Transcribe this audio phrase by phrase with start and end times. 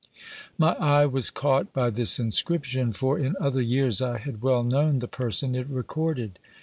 [0.57, 4.97] My eye was caught by this inscription, for in other years I had well known
[4.97, 6.39] the person it recorded.